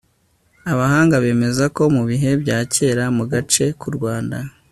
[0.71, 4.37] abahanga bemeza ko mu bihe bya kera mu gace k'u rwanda